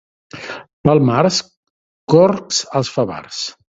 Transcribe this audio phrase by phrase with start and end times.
[0.87, 1.39] Pel març
[2.17, 3.49] corcs als favars.